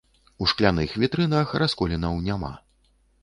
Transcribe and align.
У 0.43 0.45
шкляных 0.51 0.95
вітрынах 1.03 1.53
расколінаў 1.63 2.17
няма. 2.31 2.51